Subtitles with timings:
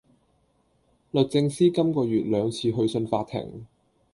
[1.11, 3.67] 律政司今個月兩次去信法庭